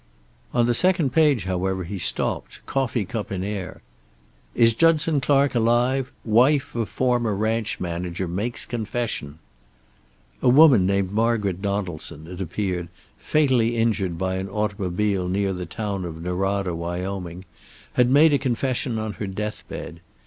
On 0.51 0.65
the 0.65 0.73
second 0.73 1.11
page, 1.11 1.43
however, 1.43 1.83
he 1.83 1.99
stopped, 1.99 2.65
coffee 2.65 3.05
cup 3.05 3.31
in 3.31 3.43
air. 3.43 3.83
"Is 4.55 4.73
Judson 4.73 5.21
Clark 5.21 5.53
alive? 5.53 6.11
Wife 6.25 6.73
of 6.73 6.89
former 6.89 7.35
ranch 7.35 7.79
manager 7.79 8.27
makes 8.27 8.65
confession." 8.65 9.37
A 10.41 10.49
woman 10.49 10.87
named 10.87 11.11
Margaret 11.11 11.61
Donaldson, 11.61 12.25
it 12.25 12.41
appeared, 12.41 12.87
fatally 13.15 13.75
injured 13.77 14.17
by 14.17 14.37
an 14.37 14.49
automobile 14.49 15.29
near 15.29 15.53
the 15.53 15.67
town 15.67 16.03
of 16.03 16.19
Norada, 16.19 16.73
Wyoming, 16.73 17.45
had 17.93 18.09
made 18.09 18.33
a 18.33 18.39
confession 18.39 18.97
on 18.97 19.13
her 19.21 19.27
deathbed. 19.27 19.99